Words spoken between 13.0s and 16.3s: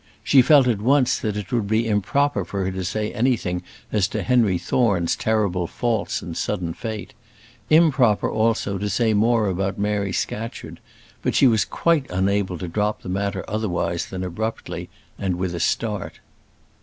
the matter otherwise than abruptly, and with a start.